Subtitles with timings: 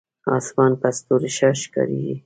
[0.39, 2.15] اسمان په ستورو ښه ښکارېږي.